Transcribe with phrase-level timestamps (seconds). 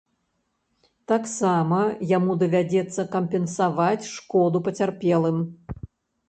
[1.11, 1.79] Таксама
[2.17, 5.37] яму давядзецца кампенсаваць шкоду пацярпелым.